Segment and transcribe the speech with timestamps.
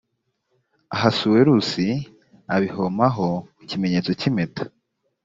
[0.95, 1.85] ahasuwerusi
[2.55, 3.27] abihomaho
[3.63, 4.63] ikimenyetso cy’impeta